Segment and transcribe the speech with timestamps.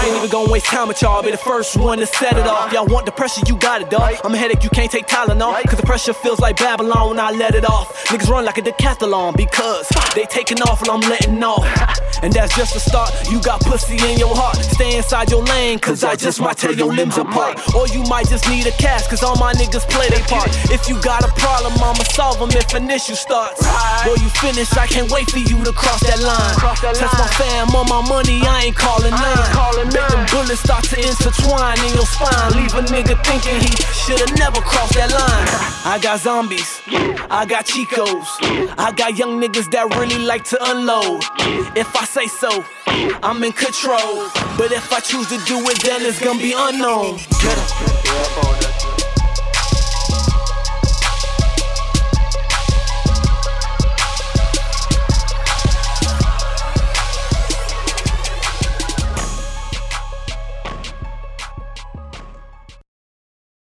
[0.00, 1.22] I ain't even gonna waste time with y'all.
[1.22, 2.72] Be the first one to set it off.
[2.72, 4.14] Y'all want the pressure, you got it, dog.
[4.24, 5.62] I'm a headache, you can't take Tylenol.
[5.68, 8.06] Cause the pressure feels like Babylon when I let it off.
[8.06, 11.66] Niggas run like a decathlon because they taking off while I'm letting off.
[12.22, 13.08] And that's just the start.
[13.30, 14.56] You got pussy in your heart.
[14.56, 17.56] Stay inside your lane, cause I just might tear your limbs apart.
[17.74, 20.52] Or you might just need a cast, cause all my niggas play their part.
[20.68, 23.64] If you got a problem, I'ma solve them if an issue starts.
[24.04, 26.56] Boy, you finish, I can't wait for you to cross that line.
[26.76, 29.29] Touch my fam on my money, I ain't calling nine.
[30.50, 32.50] Bullets start to intertwine in your spine.
[32.56, 33.70] Leave a nigga thinking he
[34.02, 35.48] should've never crossed that line.
[35.84, 36.80] I got zombies,
[37.30, 38.26] I got chicos,
[38.76, 41.22] I got young niggas that really like to unload.
[41.76, 42.64] If I say so,
[43.22, 44.26] I'm in control.
[44.58, 47.18] But if I choose to do it, then it's gonna be unknown.
[47.40, 48.79] Get 'em.